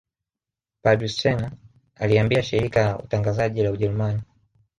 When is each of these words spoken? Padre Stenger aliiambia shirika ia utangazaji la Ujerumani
Padre 0.81 1.07
Stenger 1.07 1.51
aliiambia 1.95 2.43
shirika 2.43 2.81
ia 2.81 2.97
utangazaji 2.99 3.63
la 3.63 3.71
Ujerumani 3.71 4.21